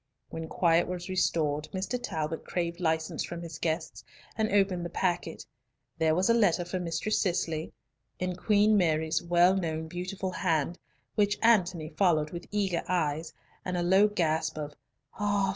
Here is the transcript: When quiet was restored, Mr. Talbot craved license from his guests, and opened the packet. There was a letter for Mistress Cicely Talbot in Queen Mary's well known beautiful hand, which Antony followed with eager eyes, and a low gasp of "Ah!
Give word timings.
When 0.31 0.47
quiet 0.47 0.87
was 0.87 1.09
restored, 1.09 1.69
Mr. 1.75 1.99
Talbot 2.01 2.43
craved 2.43 2.79
license 2.79 3.23
from 3.23 3.43
his 3.43 3.59
guests, 3.59 4.03
and 4.35 4.49
opened 4.51 4.83
the 4.83 4.89
packet. 4.89 5.45
There 5.99 6.15
was 6.15 6.27
a 6.27 6.33
letter 6.33 6.65
for 6.65 6.79
Mistress 6.79 7.21
Cicely 7.21 7.71
Talbot 8.19 8.31
in 8.31 8.35
Queen 8.43 8.77
Mary's 8.77 9.21
well 9.21 9.55
known 9.55 9.87
beautiful 9.87 10.31
hand, 10.31 10.79
which 11.13 11.37
Antony 11.43 11.89
followed 11.89 12.31
with 12.31 12.47
eager 12.49 12.81
eyes, 12.87 13.31
and 13.63 13.77
a 13.77 13.83
low 13.83 14.07
gasp 14.07 14.57
of 14.57 14.73
"Ah! 15.19 15.49